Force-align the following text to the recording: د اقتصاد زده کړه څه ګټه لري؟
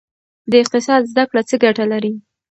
د 0.51 0.53
اقتصاد 0.63 1.01
زده 1.11 1.23
کړه 1.29 1.41
څه 1.49 1.55
ګټه 1.63 1.85
لري؟ 1.91 2.13